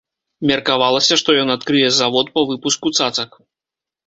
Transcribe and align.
Меркавалася, 0.51 1.13
што 1.21 1.35
ён 1.41 1.53
адкрые 1.57 1.87
завод 1.99 2.33
па 2.39 2.45
выпуску 2.53 2.95
цацак. 2.97 3.31